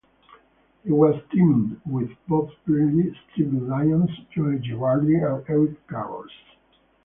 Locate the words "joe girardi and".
4.33-5.47